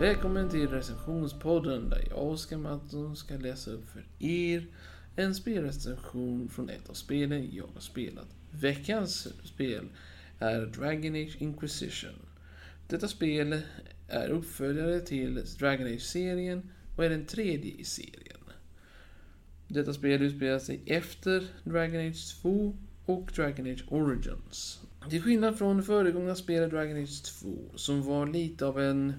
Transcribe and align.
Välkommen 0.00 0.48
till 0.48 0.68
recensionspodden 0.68 1.88
där 1.88 2.04
jag, 2.08 2.18
och 2.18 2.30
Oskar 2.30 2.56
Mattsson, 2.56 3.16
ska 3.16 3.36
läsa 3.36 3.70
upp 3.70 3.88
för 3.88 4.04
er 4.18 4.66
en 5.16 5.34
spelrecension 5.34 6.48
från 6.48 6.68
ett 6.68 6.90
av 6.90 6.94
spelen 6.94 7.54
jag 7.54 7.66
har 7.74 7.80
spelat. 7.80 8.26
Veckans 8.50 9.28
spel 9.44 9.84
är 10.38 10.66
Dragon 10.66 11.14
Age 11.14 11.36
Inquisition. 11.38 12.14
Detta 12.88 13.08
spel 13.08 13.60
är 14.08 14.28
uppföljare 14.28 15.00
till 15.00 15.44
Dragon 15.58 15.86
Age-serien 15.86 16.70
och 16.96 17.04
är 17.04 17.10
den 17.10 17.26
tredje 17.26 17.72
i 17.72 17.84
serien. 17.84 18.40
Detta 19.68 19.92
spel 19.94 20.22
utspelar 20.22 20.58
sig 20.58 20.80
efter 20.86 21.46
Dragon 21.64 22.08
Age 22.08 22.40
2 22.42 22.76
och 23.06 23.30
Dragon 23.36 23.72
Age 23.72 23.84
Origins. 23.88 24.80
Till 25.10 25.22
skillnad 25.22 25.58
från 25.58 25.82
föregångna 25.82 26.34
spelet 26.34 26.70
Dragon 26.70 27.02
Age 27.02 27.22
2 27.40 27.56
som 27.74 28.02
var 28.02 28.26
lite 28.26 28.66
av 28.66 28.80
en 28.80 29.14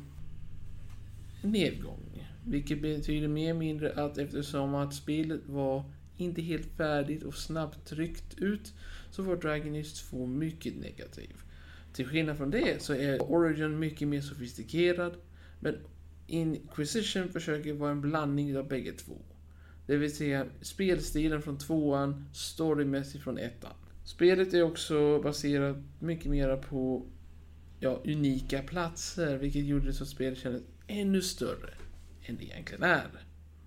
nedgång. 1.41 2.27
Vilket 2.45 2.81
betyder 2.81 3.27
mer 3.27 3.49
eller 3.49 3.59
mindre 3.59 3.93
att 3.93 4.17
eftersom 4.17 4.75
att 4.75 4.93
spelet 4.93 5.41
var 5.47 5.83
inte 6.17 6.41
helt 6.41 6.77
färdigt 6.77 7.23
och 7.23 7.35
snabbt 7.35 7.85
tryckt 7.85 8.39
ut 8.39 8.73
så 9.11 9.23
var 9.23 9.35
Dragon 9.35 9.75
Age 9.75 10.09
2 10.09 10.25
mycket 10.25 10.75
negativ. 10.75 11.35
Till 11.93 12.05
skillnad 12.05 12.37
från 12.37 12.51
det 12.51 12.81
så 12.81 12.93
är 12.93 13.21
Origin 13.21 13.79
mycket 13.79 14.07
mer 14.07 14.21
sofistikerad 14.21 15.13
men 15.59 15.77
Inquisition 16.27 17.29
försöker 17.29 17.73
vara 17.73 17.91
en 17.91 18.01
blandning 18.01 18.57
av 18.57 18.67
bägge 18.67 18.91
två. 18.91 19.17
Det 19.85 19.97
vill 19.97 20.15
säga 20.15 20.45
spelstilen 20.61 21.41
från 21.41 21.57
tvåan, 21.57 22.25
storymässigt 22.33 23.23
från 23.23 23.37
ettan. 23.37 23.73
Spelet 24.05 24.53
är 24.53 24.63
också 24.63 25.21
baserat 25.21 25.77
mycket 25.99 26.31
mer 26.31 26.57
på 26.57 27.05
ja, 27.81 28.01
unika 28.05 28.63
platser, 28.63 29.37
vilket 29.37 29.65
gjorde 29.65 29.93
så 29.93 30.03
att 30.03 30.09
spelet 30.09 30.37
kändes 30.37 30.63
ännu 30.87 31.21
större 31.21 31.73
än 32.23 32.37
det 32.37 32.43
egentligen 32.43 32.83
är. 32.83 33.09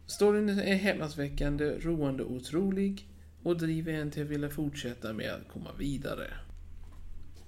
Storyn 0.07 0.49
är 0.49 0.75
häpnadsväckande, 0.75 1.79
roande 1.81 2.23
och 2.23 2.33
otrolig 2.33 3.09
och 3.43 3.59
driver 3.59 3.93
en 3.93 4.11
till 4.11 4.23
att 4.23 4.29
vilja 4.29 4.51
fortsätta 4.51 5.13
med 5.13 5.31
att 5.31 5.49
komma 5.53 5.71
vidare. 5.79 6.31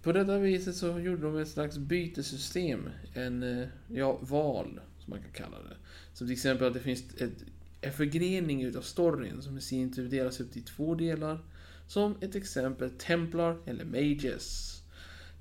På 0.03 0.13
detta 0.13 0.39
viset 0.39 0.77
så 0.77 0.99
gjorde 0.99 1.23
de 1.23 1.39
ett 1.39 1.49
slags 1.49 1.79
bytesystem, 1.79 2.89
en 3.15 3.43
eh, 3.43 3.69
ja, 3.89 4.19
val 4.23 4.81
som 4.99 5.11
man 5.11 5.23
kan 5.23 5.33
kalla 5.33 5.59
det. 5.59 5.77
Som 6.13 6.27
till 6.27 6.35
exempel 6.35 6.67
att 6.67 6.75
det 6.75 6.81
finns 6.81 7.15
ett, 7.21 7.45
en 7.81 7.93
förgrening 7.93 8.63
utav 8.63 8.83
storyn 8.83 9.43
som 9.43 9.59
i 9.59 9.61
sin 9.61 9.93
tur 9.93 10.09
delas 10.09 10.41
upp 10.41 10.57
i 10.57 10.61
två 10.61 10.95
delar. 10.95 11.45
Som 11.87 12.15
ett 12.21 12.35
exempel 12.35 12.91
Templar 12.91 13.59
eller 13.67 13.85
Mages. 13.85 14.76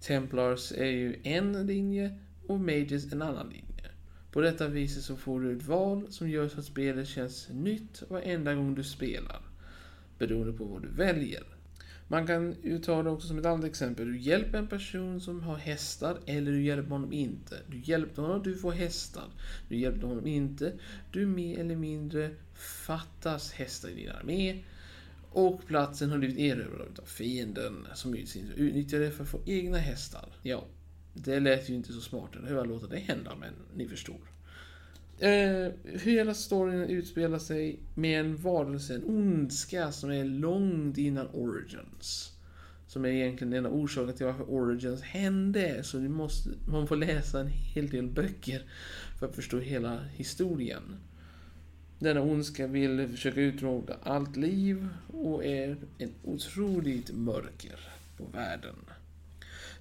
Templars 0.06 0.72
är 0.72 0.86
ju 0.86 1.20
en 1.24 1.68
linje 1.68 2.20
och 2.48 2.60
Mages 2.60 3.14
en 3.14 3.22
annan 3.22 3.50
linje. 3.50 3.92
På 4.32 4.42
detta 4.42 4.68
viset 4.68 5.04
så 5.04 5.16
får 5.16 5.42
du 5.42 5.58
ett 5.58 5.64
val 5.64 6.06
som 6.10 6.30
gör 6.30 6.48
så 6.48 6.60
att 6.60 6.66
spelet 6.66 7.08
känns 7.08 7.50
nytt 7.52 8.04
varenda 8.10 8.54
gång 8.54 8.76
du 8.76 8.84
spelar. 8.84 9.42
Beroende 10.18 10.54
på 10.54 10.66
vad 10.66 10.82
du 10.82 10.88
väljer. 10.88 11.44
Man 12.08 12.28
kan 12.28 12.56
ju 12.64 12.80
ta 12.80 13.04
det 13.04 13.10
också 13.10 13.28
som 13.28 13.38
ett 13.38 13.46
annat 13.46 13.66
exempel. 13.66 14.06
Du 14.06 14.20
hjälper 14.20 14.58
en 14.58 14.68
person 14.68 15.22
som 15.22 15.44
har 15.44 15.56
hästar 15.56 16.18
eller 16.26 16.52
du 16.52 16.64
hjälper 16.64 16.90
honom 16.90 17.14
inte. 17.14 17.56
Du 17.68 17.80
hjälpte 17.80 18.22
honom, 18.22 18.44
du 18.44 18.56
får 18.56 18.72
hästar. 18.72 19.24
Du 19.70 19.78
hjälpte 19.78 20.06
honom 20.06 20.28
inte. 20.28 20.74
Du 21.12 21.26
mer 21.26 21.60
eller 21.60 21.76
mindre 21.76 22.30
fattas 22.86 23.52
hästar 23.52 23.90
i 23.90 23.96
din 23.96 24.10
armé. 24.10 24.64
Och 25.36 25.68
platsen 25.68 26.12
har 26.12 26.18
blivit 26.18 26.38
erövrad 26.38 27.00
av 27.00 27.06
fienden 27.06 27.88
som 27.94 28.16
i 28.16 28.26
sin 28.26 28.48
tur 28.48 28.56
utnyttjar 28.56 29.00
det 29.00 29.12
för 29.12 29.24
att 29.24 29.30
få 29.30 29.40
egna 29.46 29.78
hästar. 29.78 30.30
Ja, 30.44 30.66
det 31.14 31.40
lät 31.40 31.70
ju 31.70 31.74
inte 31.74 31.94
så 31.94 32.02
smart, 32.02 32.36
eller 32.36 32.48
hur? 32.48 32.66
Låta 32.66 32.88
det 32.88 32.98
hända, 32.98 33.36
men 33.40 33.54
ni 33.76 33.88
förstår. 33.88 34.18
Eh, 35.20 35.72
hela 36.00 36.34
storyn 36.34 36.90
utspelar 36.90 37.40
sig 37.40 37.80
med 37.96 38.20
en 38.20 38.36
varelse, 38.36 38.96
en 38.96 39.04
ondska 39.04 39.92
som 39.92 40.12
är 40.12 40.26
långt 40.26 40.98
innan 40.98 41.28
Origins. 41.28 42.32
Som 42.88 43.06
är 43.06 43.10
egentligen 43.10 43.52
den 43.52 43.66
enda 43.66 43.78
orsaken 43.78 44.16
till 44.16 44.26
varför 44.26 44.50
Origins 44.50 45.02
hände. 45.02 45.84
Så 45.84 45.98
måste, 46.00 46.50
man 46.68 46.88
får 46.88 46.96
läsa 46.96 47.40
en 47.40 47.48
hel 47.48 47.90
del 47.90 48.08
böcker 48.08 48.64
för 49.20 49.28
att 49.28 49.36
förstå 49.36 49.60
hela 49.60 50.04
historien. 50.04 50.96
Denna 52.00 52.22
ondska 52.22 52.68
vill 52.68 53.08
försöka 53.08 53.42
utroga 53.42 53.96
allt 54.04 54.36
liv 54.36 54.88
och 55.08 55.46
är 55.46 55.78
ett 55.98 56.12
otroligt 56.24 57.12
mörker 57.12 57.80
på 58.18 58.26
världen. 58.26 58.76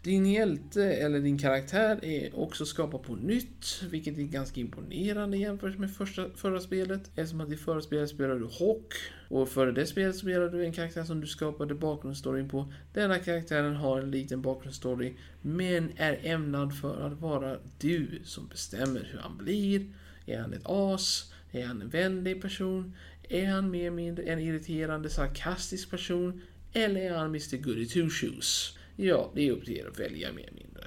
Din 0.03 0.27
hjälte 0.27 0.85
eller 0.85 1.21
din 1.21 1.39
karaktär 1.39 2.05
är 2.05 2.39
också 2.39 2.67
skapad 2.67 3.03
på 3.03 3.15
nytt, 3.15 3.83
vilket 3.91 4.19
är 4.19 4.23
ganska 4.23 4.61
imponerande 4.61 5.37
jämfört 5.37 5.79
med 5.79 5.95
första, 5.95 6.31
förra 6.37 6.61
spelet. 6.61 7.11
Eftersom 7.17 7.41
att 7.41 7.53
i 7.53 7.57
förra 7.57 7.81
spelet 7.81 8.11
spelade 8.11 8.41
du 8.41 8.45
Hawk 8.45 8.95
och 9.29 9.49
före 9.49 9.73
det 9.73 9.87
spelet 9.87 10.17
spelade 10.17 10.51
du 10.51 10.65
en 10.65 10.73
karaktär 10.73 11.05
som 11.05 11.21
du 11.21 11.27
skapade 11.27 11.75
bakgrundsstoryn 11.75 12.49
på. 12.49 12.73
Denna 12.93 13.19
karaktären 13.19 13.77
har 13.77 14.01
en 14.01 14.11
liten 14.11 14.43
bakgrundsstory, 14.43 15.15
men 15.43 15.93
är 15.97 16.21
ämnad 16.23 16.79
för 16.79 17.07
att 17.07 17.21
vara 17.21 17.59
du 17.79 18.21
som 18.25 18.49
bestämmer 18.49 19.09
hur 19.13 19.19
han 19.19 19.37
blir. 19.37 19.87
Är 20.27 20.41
han 20.41 20.53
ett 20.53 20.63
as? 20.65 21.34
Är 21.55 21.67
han 21.67 21.83
en 21.83 21.89
vänlig 21.89 22.43
person? 22.43 22.97
Är 23.29 23.47
han 23.47 23.71
mer 23.71 23.81
eller 23.81 23.91
mindre 23.91 24.25
en 24.25 24.39
irriterande, 24.39 25.11
sarkastisk 25.11 25.91
person? 25.91 26.43
Eller 26.73 27.01
är 27.01 27.15
han 27.15 27.27
Mr 27.27 27.57
Goody 27.57 27.87
Two 27.87 28.09
Shoes? 28.09 28.79
Ja, 28.97 29.31
det 29.35 29.49
är 29.49 29.53
upp 29.53 29.65
till 29.65 29.79
er 29.79 29.87
att 29.87 30.01
välja 30.01 30.33
mer 30.33 30.43
eller 30.43 30.53
mindre. 30.53 30.85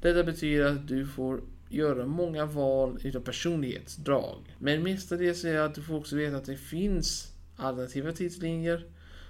Detta 0.00 0.24
betyder 0.24 0.64
att 0.64 0.88
du 0.88 1.06
får 1.06 1.40
göra 1.68 2.06
många 2.06 2.46
val 2.46 2.98
utav 3.04 3.20
personlighetsdrag. 3.20 4.56
Men 4.58 4.82
mestadels 4.82 5.44
är 5.44 5.58
att 5.58 5.74
du 5.74 5.82
får 5.82 5.96
också 5.96 6.16
veta 6.16 6.36
att 6.36 6.44
det 6.44 6.56
finns 6.56 7.32
alternativa 7.56 8.12
tidslinjer 8.12 8.86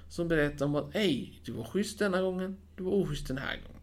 som 0.08 0.28
berättar 0.28 0.66
om 0.66 0.74
att 0.74 0.96
ej, 0.96 1.40
du 1.44 1.52
var 1.52 1.64
schysst 1.64 1.98
denna 1.98 2.22
gången, 2.22 2.56
du 2.76 2.82
var 2.82 2.92
oschysst 2.92 3.28
den 3.28 3.38
här 3.38 3.56
gången. 3.56 3.79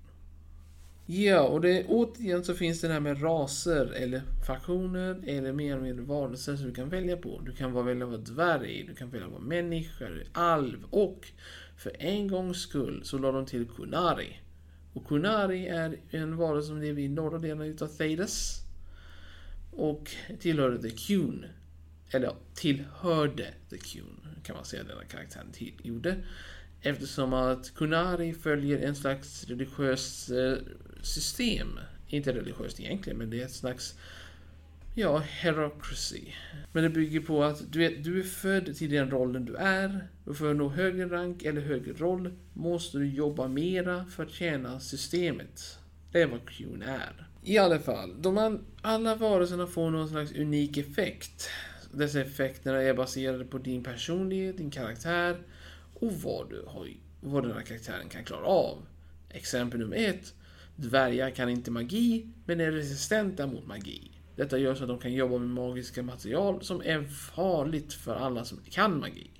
Ja, 1.09 1.41
och 1.41 1.61
det, 1.61 1.85
återigen 1.85 2.43
så 2.43 2.53
finns 2.53 2.81
det 2.81 2.87
här 2.87 2.99
med 2.99 3.23
raser 3.23 3.85
eller 3.85 4.21
faktioner 4.47 5.23
eller 5.27 5.53
mer 5.53 5.75
och 5.75 5.83
mer 5.83 5.93
varelser 5.93 6.55
som 6.55 6.67
du 6.67 6.73
kan 6.73 6.89
välja 6.89 7.17
på. 7.17 7.41
Du 7.45 7.51
kan 7.51 7.85
välja 7.85 8.05
att 8.05 8.11
vara 8.11 8.21
dvärg, 8.21 8.85
du 8.87 8.95
kan 8.95 9.09
välja 9.09 9.25
att 9.25 9.33
vara 9.33 9.41
människa, 9.41 10.09
alv 10.33 10.85
och 10.89 11.27
för 11.77 11.91
en 11.99 12.27
gångs 12.27 12.57
skull 12.57 13.01
så 13.03 13.17
la 13.17 13.31
de 13.31 13.45
till 13.45 13.67
Kunari. 13.67 14.39
Och 14.93 15.07
Kunari 15.07 15.67
är 15.67 15.99
en 16.11 16.37
varelse 16.37 16.67
som 16.67 16.81
lever 16.81 17.01
i 17.01 17.07
norra 17.07 17.37
delen 17.37 17.67
utav 17.67 17.87
Thedas. 17.87 18.61
Och 19.71 20.11
tillhörde 20.39 20.81
The 20.81 20.89
Cune. 20.89 21.47
Eller 22.11 22.33
tillhörde 22.53 23.53
The 23.69 23.77
Cune 23.77 24.35
kan 24.43 24.55
man 24.55 24.65
säga 24.65 24.83
denna 24.83 25.03
karaktären 25.03 25.51
tillgjorde. 25.51 26.15
Eftersom 26.81 27.33
att 27.33 27.75
Kunari 27.75 28.33
följer 28.33 28.87
en 28.87 28.95
slags 28.95 29.45
religiöst 29.47 30.29
eh, 30.29 30.53
system. 31.01 31.79
Inte 32.07 32.33
religiöst 32.33 32.79
egentligen, 32.79 33.17
men 33.17 33.29
det 33.29 33.41
är 33.41 33.45
ett 33.45 33.51
slags 33.51 33.95
Ja, 34.99 35.17
herocracy. 35.17 36.21
Men 36.71 36.83
det 36.83 36.89
bygger 36.89 37.19
på 37.19 37.43
att 37.43 37.71
du 37.71 37.79
vet, 37.79 38.03
du 38.03 38.19
är 38.19 38.23
född 38.23 38.75
till 38.75 38.91
den 38.91 39.11
rollen 39.11 39.45
du 39.45 39.55
är. 39.55 40.07
Och 40.25 40.37
för 40.37 40.51
att 40.51 40.57
nå 40.57 40.69
högre 40.69 41.09
rank 41.09 41.43
eller 41.43 41.61
högre 41.61 41.93
roll 41.93 42.33
måste 42.53 42.97
du 42.97 43.09
jobba 43.09 43.47
mera 43.47 44.05
för 44.05 44.23
att 44.23 44.31
tjäna 44.31 44.79
systemet. 44.79 45.79
Det 46.11 46.21
är 46.21 46.27
vad 46.27 46.49
Qn 46.49 46.81
är. 46.81 47.27
I 47.43 47.57
alla 47.57 47.79
fall, 47.79 48.21
de 48.21 48.59
alla 48.81 49.15
varelserna 49.15 49.67
får 49.67 49.91
någon 49.91 50.09
slags 50.09 50.31
unik 50.31 50.77
effekt. 50.77 51.49
Dessa 51.91 52.21
effekter 52.21 52.73
är 52.73 52.93
baserade 52.93 53.45
på 53.45 53.57
din 53.57 53.83
personlighet, 53.83 54.57
din 54.57 54.71
karaktär 54.71 55.37
och 55.99 56.13
vad, 56.13 56.49
du 56.49 56.63
har, 56.67 56.87
vad 57.21 57.43
den 57.43 57.51
här 57.51 57.61
karaktären 57.61 58.09
kan 58.09 58.23
klara 58.23 58.45
av. 58.45 58.77
Exempel 59.29 59.79
nummer 59.79 59.97
ett. 59.97 60.33
Dvärgar 60.75 61.29
kan 61.29 61.49
inte 61.49 61.71
magi, 61.71 62.27
men 62.45 62.59
är 62.59 62.71
resistenta 62.71 63.47
mot 63.47 63.67
magi. 63.67 64.11
Detta 64.35 64.57
gör 64.57 64.75
så 64.75 64.83
att 64.83 64.89
de 64.89 64.99
kan 64.99 65.13
jobba 65.13 65.37
med 65.37 65.49
magiska 65.49 66.03
material 66.03 66.63
som 66.63 66.81
är 66.81 67.03
farligt 67.03 67.93
för 67.93 68.15
alla 68.15 68.45
som 68.45 68.59
kan 68.69 68.99
magi. 68.99 69.31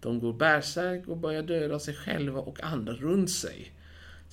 De 0.00 0.20
går 0.20 0.32
bärsärk 0.32 1.08
och 1.08 1.16
börjar 1.16 1.42
döda 1.42 1.78
sig 1.78 1.94
själva 1.94 2.40
och 2.40 2.62
andra 2.62 2.92
runt 2.92 3.30
sig. 3.30 3.72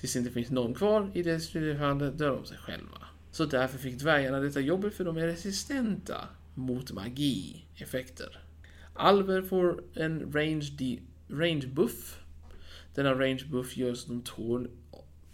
Tills 0.00 0.12
det 0.12 0.18
inte 0.18 0.30
finns 0.30 0.50
någon 0.50 0.74
kvar, 0.74 1.10
i 1.14 1.22
det 1.22 1.40
fallet 1.78 2.18
dör 2.18 2.30
de 2.30 2.44
sig 2.44 2.58
själva. 2.58 2.98
Så 3.30 3.44
därför 3.44 3.78
fick 3.78 3.98
dvärgarna 3.98 4.40
detta 4.40 4.60
jobbet 4.60 4.94
för 4.94 5.04
de 5.04 5.16
är 5.16 5.26
resistenta 5.26 6.28
mot 6.54 6.92
magi-effekter. 6.92 8.38
Alver 8.94 9.42
får 9.42 9.82
en 9.94 10.32
range, 10.32 10.70
range 11.28 11.66
buff. 11.66 12.20
Denna 12.94 13.14
range 13.14 13.44
buff 13.50 13.76
gör 13.76 13.94
så 13.94 14.02
att 14.02 14.08
de 14.08 14.22
tål 14.22 14.70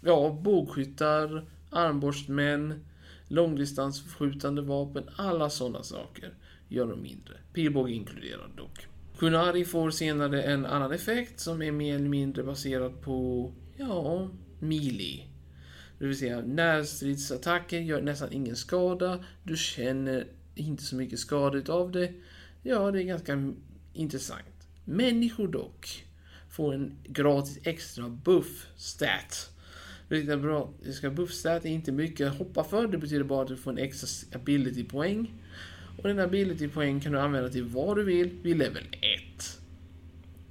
ja, 0.01 0.39
bågskyttar, 0.43 1.45
armborstmän, 1.69 2.85
långdistansskjutande 3.27 4.61
vapen, 4.61 5.09
alla 5.15 5.49
sådana 5.49 5.83
saker 5.83 6.33
gör 6.67 6.87
de 6.87 7.01
mindre. 7.01 7.33
Pilbåge 7.53 7.91
inkluderad 7.91 8.51
dock. 8.57 8.87
Kunari 9.17 9.65
får 9.65 9.91
senare 9.91 10.43
en 10.43 10.65
annan 10.65 10.91
effekt 10.91 11.39
som 11.39 11.61
är 11.61 11.71
mer 11.71 11.95
eller 11.95 12.09
mindre 12.09 12.43
baserad 12.43 13.01
på, 13.01 13.51
ja, 13.77 14.29
mili. 14.59 15.27
Det 15.99 16.05
vill 16.05 16.17
säga 16.17 16.41
närstridsattacker 16.41 17.79
gör 17.79 18.01
nästan 18.01 18.33
ingen 18.33 18.55
skada. 18.55 19.23
Du 19.43 19.57
känner 19.57 20.27
inte 20.55 20.83
så 20.83 20.95
mycket 20.95 21.19
skada 21.19 21.73
av 21.73 21.91
det. 21.91 22.13
Ja, 22.61 22.91
det 22.91 23.01
är 23.01 23.03
ganska 23.03 23.53
intressant. 23.93 24.54
Människor 24.85 25.47
dock 25.47 26.05
får 26.49 26.73
en 26.73 26.97
gratis 27.03 27.59
extra 27.63 28.09
buff 28.09 28.67
stat. 28.75 29.51
Riktigt 30.09 30.39
bra. 30.39 30.73
Det 30.83 30.93
ska 30.93 31.09
buff 31.09 31.31
stat 31.31 31.65
är 31.65 31.69
inte 31.69 31.91
mycket 31.91 32.27
att 32.27 32.37
hoppa 32.37 32.63
för. 32.63 32.87
Det 32.87 32.97
betyder 32.97 33.23
bara 33.23 33.41
att 33.41 33.47
du 33.47 33.57
får 33.57 33.71
en 33.71 33.77
extra 33.77 34.39
ability 34.39 34.83
poäng. 34.83 35.33
Och 35.97 36.07
den 36.07 36.19
ability 36.19 36.67
poäng 36.67 36.99
kan 36.99 37.11
du 37.11 37.19
använda 37.19 37.49
till 37.49 37.63
vad 37.63 37.97
du 37.97 38.03
vill 38.03 38.29
vid 38.41 38.57
level 38.57 38.83
1. 38.91 39.59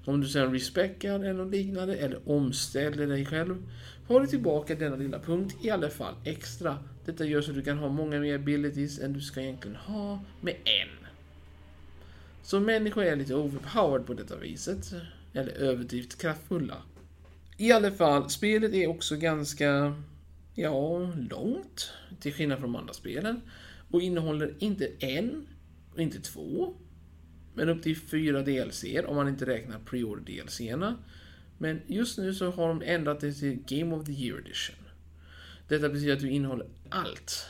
Om 0.04 0.20
du 0.20 0.28
sen 0.28 0.52
respekterar 0.52 1.20
eller 1.20 1.32
något 1.32 1.52
liknande 1.52 1.96
eller 1.96 2.28
omställer 2.28 3.06
dig 3.06 3.26
själv 3.26 3.56
har 4.08 4.20
du 4.20 4.26
tillbaka 4.26 4.74
denna 4.74 4.96
lilla 4.96 5.18
punkt 5.18 5.56
i 5.62 5.70
alla 5.70 5.90
fall 5.90 6.14
extra. 6.24 6.78
Detta 7.04 7.24
gör 7.24 7.40
så 7.40 7.50
att 7.50 7.56
du 7.56 7.62
kan 7.62 7.78
ha 7.78 7.88
många 7.88 8.20
mer 8.20 8.34
abilities 8.34 8.98
än 8.98 9.12
du 9.12 9.20
ska 9.20 9.40
egentligen 9.40 9.76
ha 9.76 10.24
med 10.40 10.54
en. 10.54 11.03
Så 12.44 12.60
människor 12.60 13.04
är 13.04 13.16
lite 13.16 13.34
overpowered 13.34 14.06
på 14.06 14.14
detta 14.14 14.36
viset. 14.36 14.92
Eller 15.32 15.52
överdrivet 15.52 16.18
kraftfulla. 16.18 16.82
I 17.56 17.72
alla 17.72 17.90
fall, 17.90 18.30
spelet 18.30 18.72
är 18.74 18.86
också 18.86 19.16
ganska, 19.16 19.94
ja, 20.54 20.98
långt. 21.30 21.90
Till 22.20 22.34
skillnad 22.34 22.58
från 22.58 22.72
de 22.72 22.80
andra 22.80 22.94
spelen. 22.94 23.40
Och 23.90 24.02
innehåller 24.02 24.54
inte 24.58 24.88
en, 24.98 25.46
och 25.92 26.00
inte 26.00 26.20
två, 26.20 26.74
men 27.54 27.68
upp 27.68 27.82
till 27.82 27.96
fyra 27.96 28.42
DLC 28.42 28.84
om 29.06 29.16
man 29.16 29.28
inte 29.28 29.46
räknar 29.46 29.78
pre-order 29.78 30.22
DLC-erna. 30.22 30.96
Men 31.58 31.80
just 31.86 32.18
nu 32.18 32.34
så 32.34 32.50
har 32.50 32.68
de 32.68 32.82
ändrat 32.82 33.20
det 33.20 33.32
till 33.32 33.58
Game 33.66 33.96
of 33.96 34.06
the 34.06 34.12
Year 34.12 34.38
Edition. 34.38 34.76
Detta 35.68 35.88
betyder 35.88 36.12
att 36.12 36.20
du 36.20 36.30
innehåller 36.30 36.66
allt 36.88 37.46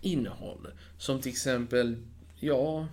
innehåll. 0.00 0.68
Som 0.98 1.20
till 1.20 1.32
exempel, 1.32 1.96
ja, 2.40 2.86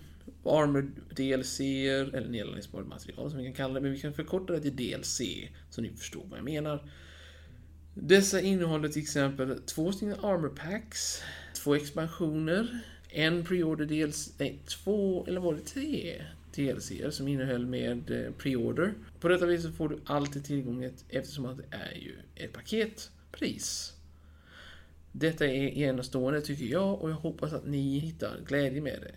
Armored 0.44 0.92
DLC 1.16 1.60
eller 1.60 2.28
nedladdningsbart 2.30 2.88
material 2.88 3.30
som 3.30 3.40
vi 3.40 3.46
kan 3.46 3.54
kalla 3.54 3.74
det, 3.74 3.82
men 3.82 3.92
vi 3.92 4.00
kan 4.00 4.14
förkorta 4.14 4.54
det 4.54 4.62
till 4.62 4.76
DLC, 4.76 5.22
så 5.70 5.82
ni 5.82 5.90
förstår 5.90 6.26
vad 6.30 6.38
jag 6.38 6.46
menar. 6.46 6.90
Dessa 7.94 8.42
innehåller 8.42 8.90
till 8.90 9.02
exempel 9.02 9.60
två 9.66 9.92
stycken 9.92 10.20
Armor 10.22 10.50
Packs, 10.50 11.24
två 11.54 11.76
expansioner, 11.76 12.80
en 13.10 13.46
preorder 13.46 13.86
DLC, 13.86 14.34
nej, 14.38 14.60
två, 14.68 15.26
eller 15.28 15.42
var 15.42 15.54
det 15.54 15.62
tre 15.62 16.22
DLC 16.56 17.16
som 17.16 17.28
innehöll 17.28 17.66
med 17.66 18.12
eh, 18.12 18.32
preorder. 18.32 18.94
På 19.20 19.28
detta 19.28 19.46
vis 19.46 19.76
får 19.78 19.90
du 19.90 20.00
alltid 20.06 20.46
tillgång 20.46 20.90
eftersom 21.10 21.46
att 21.46 21.58
det 21.58 21.78
är 21.78 21.96
ju 21.96 22.16
ett 22.36 22.54
paketpris. 22.54 23.94
Detta 25.12 25.46
är 25.46 25.78
enastående 25.78 26.42
tycker 26.42 26.66
jag 26.66 27.02
och 27.02 27.10
jag 27.10 27.16
hoppas 27.16 27.54
att 27.54 27.68
ni 27.68 28.00
hittar 28.00 28.40
glädje 28.48 28.82
med 28.82 29.00
det. 29.02 29.16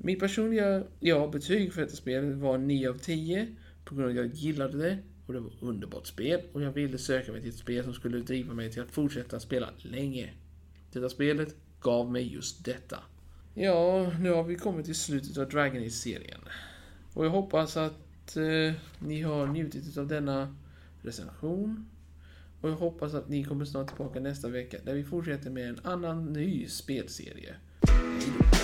Mitt 0.00 0.20
personliga 0.20 0.82
ja, 1.00 1.28
betyg 1.28 1.72
för 1.72 1.80
detta 1.80 1.96
spel 1.96 2.34
var 2.34 2.58
9 2.58 2.90
av 2.90 2.94
10 2.94 3.54
på 3.84 3.94
grund 3.94 4.04
av 4.04 4.10
att 4.10 4.16
jag 4.16 4.34
gillade 4.34 4.78
det 4.78 4.98
och 5.26 5.32
det 5.32 5.40
var 5.40 5.48
ett 5.48 5.62
underbart 5.62 6.06
spel 6.06 6.40
och 6.52 6.62
jag 6.62 6.72
ville 6.72 6.98
söka 6.98 7.32
mig 7.32 7.40
till 7.40 7.50
ett 7.50 7.56
spel 7.56 7.84
som 7.84 7.94
skulle 7.94 8.18
driva 8.18 8.54
mig 8.54 8.72
till 8.72 8.82
att 8.82 8.90
fortsätta 8.90 9.40
spela 9.40 9.70
länge. 9.78 10.30
Detta 10.92 11.08
spelet 11.08 11.56
gav 11.80 12.12
mig 12.12 12.34
just 12.34 12.64
detta. 12.64 12.98
Ja, 13.54 14.12
nu 14.20 14.30
har 14.30 14.44
vi 14.44 14.56
kommit 14.56 14.86
till 14.86 14.94
slutet 14.94 15.38
av 15.38 15.48
Dragon 15.48 15.82
Age-serien. 15.82 16.40
Och 17.14 17.24
jag 17.24 17.30
hoppas 17.30 17.76
att 17.76 18.36
eh, 18.36 18.74
ni 18.98 19.22
har 19.22 19.46
njutit 19.46 19.98
av 19.98 20.06
denna 20.06 20.56
recension. 21.02 21.88
Och 22.60 22.70
jag 22.70 22.76
hoppas 22.76 23.14
att 23.14 23.28
ni 23.28 23.44
kommer 23.44 23.64
snart 23.64 23.88
tillbaka 23.88 24.20
nästa 24.20 24.48
vecka 24.48 24.76
där 24.84 24.94
vi 24.94 25.04
fortsätter 25.04 25.50
med 25.50 25.68
en 25.68 25.80
annan 25.82 26.32
ny 26.32 26.66
spelserie. 26.66 27.54
Hejdå! 27.88 28.57